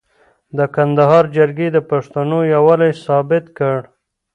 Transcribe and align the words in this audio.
د 0.57 0.59
کندهار 0.75 1.25
جرګې 1.37 1.67
د 1.73 1.77
پښتنو 1.89 2.39
یووالی 2.53 2.91
ثابت 3.05 3.45
کړ. 3.57 3.77